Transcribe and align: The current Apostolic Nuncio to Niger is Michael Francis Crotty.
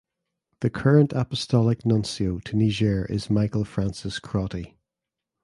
The 0.61 0.71
current 0.71 1.13
Apostolic 1.13 1.85
Nuncio 1.85 2.39
to 2.39 2.55
Niger 2.57 3.05
is 3.05 3.29
Michael 3.29 3.63
Francis 3.65 4.17
Crotty. 4.17 4.75